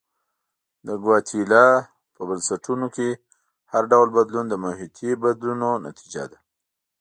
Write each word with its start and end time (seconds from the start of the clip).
د 0.87 0.89
ګواتیلا 1.03 1.67
په 2.15 2.21
بنسټونو 2.29 2.87
کې 2.95 3.09
هر 3.71 3.83
ډول 3.91 4.07
بدلون 4.17 4.45
د 4.49 4.53
محیطي 4.65 5.09
بدلونونو 5.23 5.83
نتیجه 5.87 6.23
وه. 6.31 6.37